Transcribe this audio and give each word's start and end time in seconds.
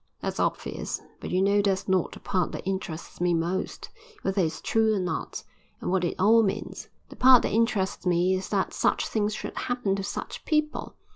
"That's 0.19 0.39
obvious; 0.39 0.99
but 1.19 1.29
you 1.29 1.43
know 1.43 1.61
that's 1.61 1.87
not 1.87 2.13
the 2.13 2.19
part 2.19 2.53
that 2.53 2.65
interests 2.67 3.21
me 3.21 3.35
most, 3.35 3.91
whether 4.23 4.41
it's 4.43 4.59
true 4.59 4.95
or 4.95 4.99
not, 4.99 5.43
and 5.79 5.91
what 5.91 6.03
it 6.03 6.15
all 6.17 6.41
means; 6.41 6.89
the 7.09 7.15
part 7.15 7.43
that 7.43 7.51
interests 7.53 8.07
me 8.07 8.33
is 8.33 8.49
that 8.49 8.73
such 8.73 9.07
things 9.07 9.35
should 9.35 9.55
happen 9.55 9.95
to 9.97 10.03
such 10.03 10.43
people. 10.43 10.95